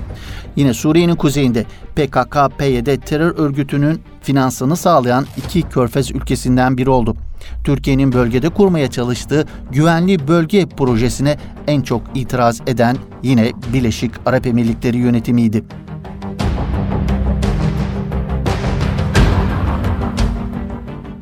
Yine 0.55 0.73
Suriye'nin 0.73 1.15
kuzeyinde 1.15 1.65
PKK-PYD 1.95 2.97
terör 2.97 3.37
örgütünün 3.37 4.01
finansını 4.21 4.75
sağlayan 4.75 5.25
iki 5.37 5.61
körfez 5.61 6.11
ülkesinden 6.11 6.77
biri 6.77 6.89
oldu. 6.89 7.15
Türkiye'nin 7.63 8.13
bölgede 8.13 8.49
kurmaya 8.49 8.91
çalıştığı 8.91 9.45
güvenli 9.71 10.27
bölge 10.27 10.65
projesine 10.65 11.37
en 11.67 11.81
çok 11.81 12.01
itiraz 12.15 12.61
eden 12.67 12.97
yine 13.23 13.51
Birleşik 13.73 14.11
Arap 14.25 14.47
Emirlikleri 14.47 14.97
yönetimiydi. 14.97 15.63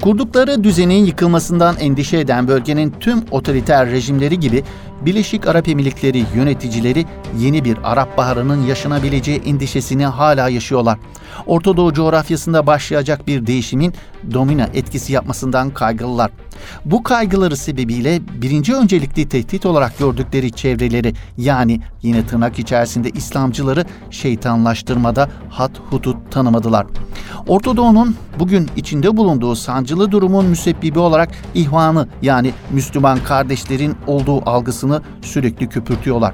Kurdukları 0.01 0.63
düzenin 0.63 1.05
yıkılmasından 1.05 1.75
endişe 1.79 2.17
eden 2.17 2.47
bölgenin 2.47 2.93
tüm 2.99 3.23
otoriter 3.31 3.87
rejimleri 3.89 4.39
gibi 4.39 4.63
Birleşik 5.01 5.47
Arap 5.47 5.67
Emirlikleri 5.67 6.23
yöneticileri 6.35 7.05
yeni 7.39 7.65
bir 7.65 7.77
Arap 7.83 8.17
Baharı'nın 8.17 8.65
yaşanabileceği 8.65 9.41
endişesini 9.45 10.05
hala 10.05 10.49
yaşıyorlar. 10.49 10.97
Orta 11.45 11.77
Doğu 11.77 11.93
coğrafyasında 11.93 12.67
başlayacak 12.67 13.27
bir 13.27 13.47
değişimin 13.47 13.93
domina 14.33 14.69
etkisi 14.73 15.13
yapmasından 15.13 15.69
kaygılılar. 15.69 16.31
Bu 16.85 17.03
kaygıları 17.03 17.57
sebebiyle 17.57 18.21
birinci 18.41 18.75
öncelikli 18.75 19.29
tehdit 19.29 19.65
olarak 19.65 19.99
gördükleri 19.99 20.51
çevreleri 20.51 21.13
yani 21.37 21.81
yine 22.01 22.25
tırnak 22.27 22.59
içerisinde 22.59 23.09
İslamcıları 23.09 23.85
şeytanlaştırmada 24.09 25.29
hat 25.49 25.71
hudut 25.89 26.31
tanımadılar. 26.31 26.85
Orta 27.47 27.77
Doğu'nun 27.77 28.15
bugün 28.39 28.69
içinde 28.75 29.17
bulunduğu 29.17 29.55
sancılı 29.55 30.11
durumun 30.11 30.45
müsebbibi 30.45 30.99
olarak 30.99 31.29
ihvanı 31.53 32.07
yani 32.21 32.53
Müslüman 32.71 33.19
kardeşlerin 33.23 33.95
olduğu 34.07 34.49
algısını 34.49 35.01
sürekli 35.21 35.69
köpürtüyorlar. 35.69 36.33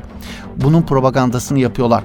Bunun 0.63 0.81
propagandasını 0.81 1.59
yapıyorlar. 1.59 2.03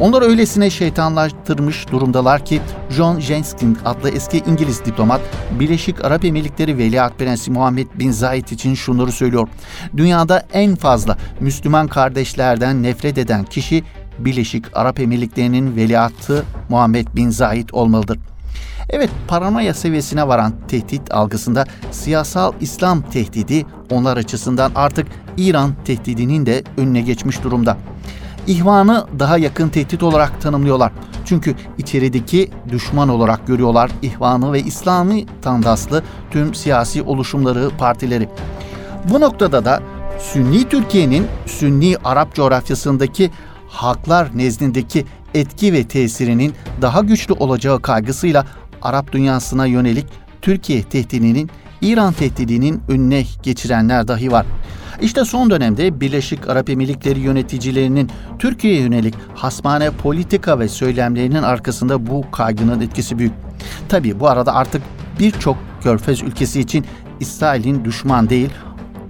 Onlar 0.00 0.22
öylesine 0.22 0.70
şeytanlaştırmış 0.70 1.90
durumdalar 1.90 2.44
ki 2.44 2.60
John 2.90 3.20
Jenkin 3.20 3.78
adlı 3.84 4.10
eski 4.10 4.38
İngiliz 4.38 4.84
diplomat 4.84 5.20
Birleşik 5.60 6.04
Arap 6.04 6.24
Emirlikleri 6.24 6.78
Veliaht 6.78 7.18
Prensi 7.18 7.50
Muhammed 7.50 7.86
Bin 7.98 8.10
Zayed 8.10 8.48
için 8.48 8.74
şunları 8.74 9.12
söylüyor. 9.12 9.48
Dünyada 9.96 10.46
en 10.52 10.74
fazla 10.74 11.18
Müslüman 11.40 11.88
kardeşlerden 11.88 12.82
nefret 12.82 13.18
eden 13.18 13.44
kişi 13.44 13.84
Birleşik 14.18 14.76
Arap 14.76 15.00
Emirlikleri'nin 15.00 15.76
veliahtı 15.76 16.44
Muhammed 16.68 17.06
Bin 17.16 17.30
Zayed 17.30 17.68
olmalıdır. 17.72 18.18
Evet 18.90 19.10
paranoya 19.28 19.74
seviyesine 19.74 20.28
varan 20.28 20.52
tehdit 20.68 21.14
algısında 21.14 21.64
siyasal 21.90 22.52
İslam 22.60 23.02
tehdidi 23.02 23.66
onlar 23.90 24.16
açısından 24.16 24.72
artık 24.74 25.06
İran 25.36 25.72
tehdidinin 25.84 26.46
de 26.46 26.64
önüne 26.76 27.00
geçmiş 27.00 27.42
durumda. 27.44 27.76
İhvanı 28.46 29.06
daha 29.18 29.38
yakın 29.38 29.68
tehdit 29.68 30.02
olarak 30.02 30.40
tanımlıyorlar. 30.40 30.92
Çünkü 31.24 31.54
içerideki 31.78 32.50
düşman 32.70 33.08
olarak 33.08 33.46
görüyorlar 33.46 33.90
İhvanı 34.02 34.52
ve 34.52 34.60
İslami 34.60 35.26
tandaslı 35.42 36.02
tüm 36.30 36.54
siyasi 36.54 37.02
oluşumları, 37.02 37.70
partileri. 37.78 38.28
Bu 39.10 39.20
noktada 39.20 39.64
da 39.64 39.82
Sünni 40.18 40.68
Türkiye'nin 40.68 41.26
Sünni 41.46 41.96
Arap 42.04 42.34
coğrafyasındaki 42.34 43.30
halklar 43.68 44.28
nezdindeki 44.38 45.06
etki 45.34 45.72
ve 45.72 45.84
tesirinin 45.84 46.54
daha 46.82 47.00
güçlü 47.00 47.34
olacağı 47.34 47.82
kaygısıyla 47.82 48.46
Arap 48.84 49.12
dünyasına 49.12 49.66
yönelik 49.66 50.06
Türkiye 50.42 50.82
tehdidinin 50.82 51.50
İran 51.80 52.12
tehdidinin 52.12 52.82
önüne 52.88 53.24
geçirenler 53.42 54.08
dahi 54.08 54.32
var. 54.32 54.46
İşte 55.00 55.24
son 55.24 55.50
dönemde 55.50 56.00
Birleşik 56.00 56.48
Arap 56.48 56.70
Emirlikleri 56.70 57.20
yöneticilerinin 57.20 58.10
Türkiye'ye 58.38 58.80
yönelik 58.80 59.14
hasmane 59.34 59.90
politika 59.90 60.58
ve 60.58 60.68
söylemlerinin 60.68 61.42
arkasında 61.42 62.06
bu 62.06 62.30
kaygının 62.30 62.80
etkisi 62.80 63.18
büyük. 63.18 63.32
Tabi 63.88 64.20
bu 64.20 64.28
arada 64.28 64.54
artık 64.54 64.82
birçok 65.18 65.56
körfez 65.82 66.22
ülkesi 66.22 66.60
için 66.60 66.84
İsrail'in 67.20 67.84
düşman 67.84 68.30
değil, 68.30 68.50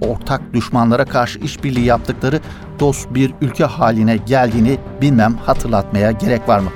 ortak 0.01 0.53
düşmanlara 0.53 1.05
karşı 1.05 1.39
işbirliği 1.39 1.85
yaptıkları 1.85 2.39
dost 2.79 3.13
bir 3.13 3.33
ülke 3.41 3.65
haline 3.65 4.17
geldiğini 4.17 4.77
bilmem 5.01 5.33
hatırlatmaya 5.45 6.11
gerek 6.11 6.49
var 6.49 6.59
mı? 6.59 6.69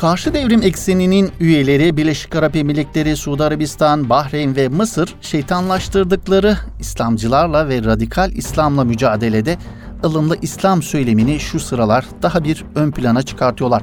Karşı 0.00 0.34
devrim 0.34 0.62
ekseninin 0.62 1.30
üyeleri 1.40 1.96
Birleşik 1.96 2.36
Arap 2.36 2.56
Emirlikleri, 2.56 3.16
Suudi 3.16 3.44
Arabistan, 3.44 4.08
Bahreyn 4.08 4.56
ve 4.56 4.68
Mısır 4.68 5.14
şeytanlaştırdıkları 5.20 6.56
İslamcılarla 6.80 7.68
ve 7.68 7.84
radikal 7.84 8.32
İslam'la 8.32 8.84
mücadelede 8.84 9.58
ılımlı 10.04 10.36
İslam 10.42 10.82
söylemini 10.82 11.40
şu 11.40 11.60
sıralar 11.60 12.04
daha 12.22 12.44
bir 12.44 12.64
ön 12.74 12.90
plana 12.90 13.22
çıkartıyorlar. 13.22 13.82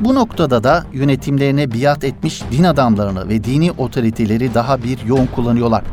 Bu 0.00 0.14
noktada 0.14 0.64
da 0.64 0.84
yönetimlerine 0.92 1.72
biat 1.72 2.04
etmiş 2.04 2.42
din 2.52 2.64
adamlarını 2.64 3.28
ve 3.28 3.44
dini 3.44 3.72
otoriteleri 3.72 4.54
daha 4.54 4.82
bir 4.82 4.98
yoğun 5.06 5.26
kullanıyorlar. 5.26 5.84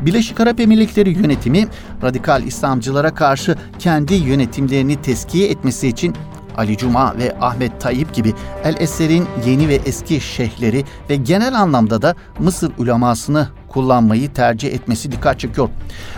Birleşik 0.00 0.40
Arap 0.40 0.60
Emirlikleri 0.60 1.10
yönetimi 1.10 1.66
radikal 2.02 2.42
İslamcılara 2.42 3.14
karşı 3.14 3.56
kendi 3.78 4.14
yönetimlerini 4.14 5.02
teskiye 5.02 5.48
etmesi 5.48 5.88
için 5.88 6.14
Ali 6.58 6.76
Cuma 6.76 7.14
ve 7.18 7.36
Ahmet 7.40 7.80
Tayyip 7.80 8.14
gibi 8.14 8.34
El 8.64 8.76
Eser'in 8.80 9.26
yeni 9.46 9.68
ve 9.68 9.74
eski 9.74 10.20
şeyhleri 10.20 10.84
ve 11.10 11.16
genel 11.16 11.60
anlamda 11.60 12.02
da 12.02 12.14
Mısır 12.38 12.72
ulemasını 12.78 13.48
kullanmayı 13.68 14.32
tercih 14.32 14.72
etmesi 14.72 15.12
dikkat 15.12 15.40
çekiyor. 15.40 15.68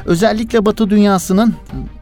Özellikle 0.05 0.67
Batı 0.67 0.91
dünyasının 0.91 1.55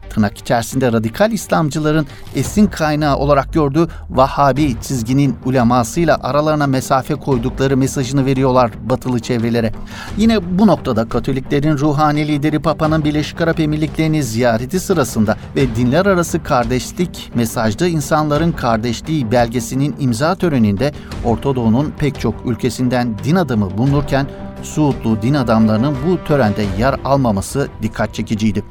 tırnak 0.09 0.37
içerisinde 0.37 0.91
radikal 0.91 1.31
İslamcıların 1.31 2.07
esin 2.35 2.67
kaynağı 2.67 3.17
olarak 3.17 3.53
gördüğü 3.53 3.87
Vahabi 4.09 4.81
çizginin 4.81 5.35
ulemasıyla 5.45 6.17
aralarına 6.23 6.67
mesafe 6.67 7.15
koydukları 7.15 7.77
mesajını 7.77 8.25
veriyorlar 8.25 8.71
batılı 8.89 9.19
çevrelere. 9.19 9.73
Yine 10.17 10.59
bu 10.59 10.67
noktada 10.67 11.09
Katoliklerin 11.09 11.77
ruhani 11.77 12.27
lideri 12.27 12.59
Papa'nın 12.59 13.03
Birleşik 13.03 13.41
Arap 13.41 13.59
Emirlikleri'ni 13.59 14.23
ziyareti 14.23 14.79
sırasında 14.79 15.37
ve 15.55 15.75
dinler 15.75 16.05
arası 16.05 16.43
kardeşlik 16.43 17.31
mesajlı 17.35 17.87
insanların 17.87 18.51
kardeşliği 18.51 19.31
belgesinin 19.31 19.95
imza 19.99 20.35
töreninde 20.35 20.91
Orta 21.25 21.49
pek 21.97 22.19
çok 22.19 22.35
ülkesinden 22.45 23.17
din 23.23 23.35
adamı 23.35 23.77
bulunurken 23.77 24.27
Suudlu 24.63 25.21
din 25.21 25.33
adamlarının 25.33 25.95
bu 26.07 26.23
törende 26.23 26.65
yer 26.79 26.95
almaması 27.05 27.67
dikkat 27.81 28.13
çekiciydi. 28.13 28.63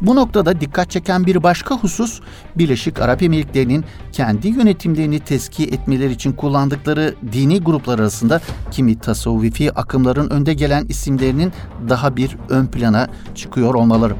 Bu 0.00 0.16
noktada 0.16 0.60
dikkat 0.60 0.90
çeken 0.90 1.26
bir 1.26 1.42
başka 1.42 1.74
husus 1.74 2.20
Birleşik 2.58 3.00
Arap 3.00 3.22
Emirlikleri'nin 3.22 3.84
kendi 4.12 4.48
yönetimlerini 4.48 5.20
tezkiye 5.20 5.68
etmeleri 5.68 6.12
için 6.12 6.32
kullandıkları 6.32 7.14
dini 7.32 7.60
gruplar 7.60 7.98
arasında 7.98 8.40
kimi 8.70 8.98
tasavvufi 8.98 9.72
akımların 9.72 10.30
önde 10.30 10.54
gelen 10.54 10.86
isimlerinin 10.88 11.52
daha 11.88 12.16
bir 12.16 12.36
ön 12.48 12.66
plana 12.66 13.08
çıkıyor 13.34 13.74
olmaları. 13.74 14.14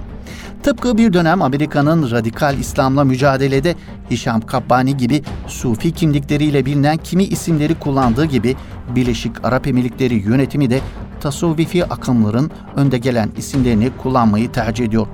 Tıpkı 0.63 0.99
bir 0.99 1.13
dönem 1.13 1.43
Amerika'nın 1.43 2.11
radikal 2.11 2.59
İslam'la 2.59 3.05
mücadelede 3.05 3.75
Hişam 4.11 4.41
Kabbani 4.41 4.97
gibi 4.97 5.23
Sufi 5.47 5.93
kimlikleriyle 5.93 6.67
bilinen 6.67 6.97
kimi 6.97 7.25
isimleri 7.25 7.75
kullandığı 7.75 8.25
gibi 8.25 8.57
Birleşik 8.95 9.45
Arap 9.45 9.67
Emirlikleri 9.67 10.15
yönetimi 10.15 10.71
de 10.71 10.81
tasavvufi 11.21 11.85
akımların 11.85 12.51
önde 12.77 12.99
gelen 12.99 13.31
isimlerini 13.37 13.91
kullanmayı 14.03 14.53
tercih 14.53 14.85
ediyor. 14.85 15.07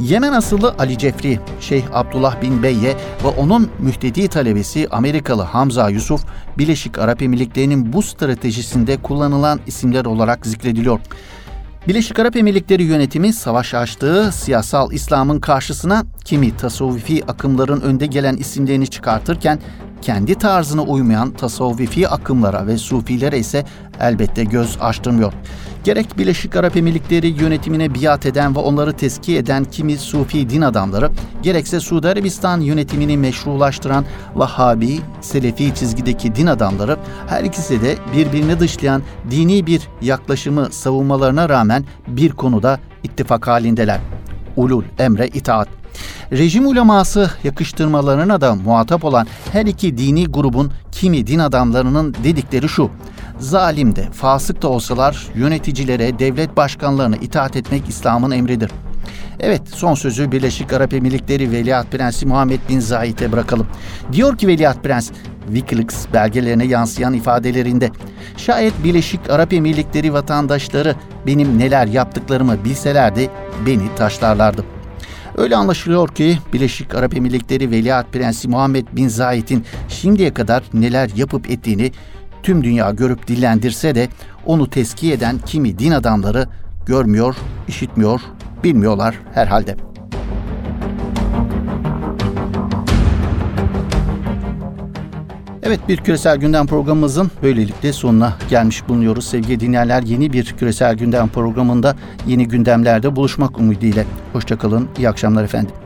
Yemen 0.00 0.32
asıllı 0.32 0.74
Ali 0.78 0.98
Cefri, 0.98 1.40
Şeyh 1.60 1.84
Abdullah 1.92 2.42
bin 2.42 2.62
Beyye 2.62 2.96
ve 3.24 3.28
onun 3.28 3.70
mühtedi 3.78 4.28
talebesi 4.28 4.88
Amerikalı 4.90 5.42
Hamza 5.42 5.88
Yusuf, 5.88 6.24
Birleşik 6.58 6.98
Arap 6.98 7.22
Emirlikleri'nin 7.22 7.92
bu 7.92 8.02
stratejisinde 8.02 8.96
kullanılan 8.96 9.60
isimler 9.66 10.04
olarak 10.04 10.46
zikrediliyor. 10.46 11.00
Birleşik 11.88 12.18
Arap 12.18 12.36
Emirlikleri 12.36 12.82
yönetimi 12.82 13.32
savaş 13.32 13.74
açtığı 13.74 14.32
siyasal 14.32 14.92
İslam'ın 14.92 15.40
karşısına 15.40 16.04
kimi 16.24 16.56
tasavvufi 16.56 17.24
akımların 17.26 17.80
önde 17.80 18.06
gelen 18.06 18.36
isimlerini 18.36 18.86
çıkartırken 18.86 19.58
kendi 20.02 20.34
tarzına 20.34 20.82
uymayan 20.82 21.30
tasavvufi 21.30 22.08
akımlara 22.08 22.66
ve 22.66 22.78
sufilere 22.78 23.38
ise 23.38 23.64
elbette 24.00 24.44
göz 24.44 24.78
açtırmıyor. 24.80 25.32
Gerek 25.84 26.18
Birleşik 26.18 26.56
Arap 26.56 26.76
Emirlikleri 26.76 27.26
yönetimine 27.26 27.94
biat 27.94 28.26
eden 28.26 28.56
ve 28.56 28.58
onları 28.58 28.92
tezkiye 28.92 29.38
eden 29.38 29.64
kimi 29.64 29.96
sufi 29.96 30.50
din 30.50 30.60
adamları, 30.60 31.10
gerekse 31.42 31.80
Suudi 31.80 32.08
Arabistan 32.08 32.60
yönetimini 32.60 33.16
meşrulaştıran 33.16 34.04
Vahhabi, 34.34 35.00
Selefi 35.20 35.74
çizgideki 35.74 36.34
din 36.34 36.46
adamları 36.46 36.96
her 37.28 37.44
ikisi 37.44 37.82
de 37.82 37.96
birbirini 38.16 38.60
dışlayan 38.60 39.02
dini 39.30 39.66
bir 39.66 39.88
yaklaşımı 40.02 40.72
savunmalarına 40.72 41.48
rağmen 41.48 41.84
bir 42.06 42.30
konuda 42.30 42.80
ittifak 43.02 43.46
halindeler. 43.46 44.00
Ulul 44.56 44.84
emre 44.98 45.28
itaat. 45.28 45.83
Rejim 46.38 46.66
uleması 46.66 47.30
yakıştırmalarına 47.44 48.40
da 48.40 48.54
muhatap 48.54 49.04
olan 49.04 49.26
her 49.52 49.66
iki 49.66 49.98
dini 49.98 50.26
grubun 50.26 50.72
kimi 50.92 51.26
din 51.26 51.38
adamlarının 51.38 52.14
dedikleri 52.24 52.68
şu. 52.68 52.90
Zalim 53.38 53.96
de, 53.96 54.08
fasık 54.12 54.62
da 54.62 54.68
olsalar 54.68 55.26
yöneticilere, 55.34 56.18
devlet 56.18 56.56
başkanlarına 56.56 57.16
itaat 57.16 57.56
etmek 57.56 57.88
İslam'ın 57.88 58.30
emridir. 58.30 58.70
Evet, 59.40 59.62
son 59.68 59.94
sözü 59.94 60.32
Birleşik 60.32 60.72
Arap 60.72 60.94
Emirlikleri 60.94 61.50
Veliaht 61.50 61.92
Prensi 61.92 62.26
Muhammed 62.26 62.60
Bin 62.68 62.80
Zayed'e 62.80 63.32
bırakalım. 63.32 63.66
Diyor 64.12 64.38
ki 64.38 64.48
Veliaht 64.48 64.82
Prens, 64.82 65.10
Wikileaks 65.46 66.06
belgelerine 66.12 66.64
yansıyan 66.64 67.14
ifadelerinde, 67.14 67.90
şayet 68.36 68.84
Birleşik 68.84 69.30
Arap 69.30 69.52
Emirlikleri 69.52 70.12
vatandaşları 70.12 70.94
benim 71.26 71.58
neler 71.58 71.86
yaptıklarımı 71.86 72.64
bilselerdi 72.64 73.30
beni 73.66 73.94
taşlarlardı. 73.96 74.64
Öyle 75.36 75.56
anlaşılıyor 75.56 76.08
ki 76.08 76.38
Birleşik 76.52 76.94
Arap 76.94 77.16
Emirlikleri 77.16 77.70
Veliaht 77.70 78.12
Prensi 78.12 78.48
Muhammed 78.48 78.86
Bin 78.92 79.08
Zayed'in 79.08 79.64
şimdiye 79.88 80.34
kadar 80.34 80.64
neler 80.74 81.10
yapıp 81.16 81.50
ettiğini 81.50 81.92
tüm 82.42 82.64
dünya 82.64 82.90
görüp 82.90 83.28
dillendirse 83.28 83.94
de 83.94 84.08
onu 84.46 84.70
teskiye 84.70 85.14
eden 85.14 85.38
kimi 85.38 85.78
din 85.78 85.92
adamları 85.92 86.48
görmüyor, 86.86 87.36
işitmiyor, 87.68 88.20
bilmiyorlar 88.64 89.18
herhalde. 89.34 89.93
Evet 95.66 95.80
bir 95.88 95.96
küresel 95.96 96.36
gündem 96.36 96.66
programımızın 96.66 97.30
böylelikle 97.42 97.92
sonuna 97.92 98.36
gelmiş 98.50 98.88
bulunuyoruz. 98.88 99.26
Sevgili 99.26 99.60
dinleyenler 99.60 100.02
yeni 100.02 100.32
bir 100.32 100.44
küresel 100.44 100.96
gündem 100.96 101.28
programında 101.28 101.96
yeni 102.26 102.48
gündemlerde 102.48 103.16
buluşmak 103.16 103.58
umuduyla. 103.58 104.04
Hoşçakalın, 104.32 104.88
iyi 104.98 105.08
akşamlar 105.08 105.44
efendim. 105.44 105.83